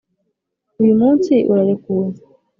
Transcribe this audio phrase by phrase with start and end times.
[0.81, 2.07] uyu munsi urarekuwe?